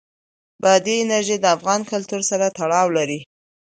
بادي 0.63 0.95
انرژي 1.03 1.37
د 1.41 1.45
افغان 1.55 1.81
کلتور 1.91 2.21
سره 2.29 2.45
تړاو 2.57 2.87
لري. 2.97 3.19